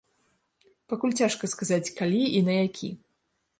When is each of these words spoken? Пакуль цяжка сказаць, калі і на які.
Пакуль 0.93 1.13
цяжка 1.19 1.51
сказаць, 1.53 1.93
калі 2.01 2.23
і 2.41 2.43
на 2.51 2.59
які. 2.65 2.93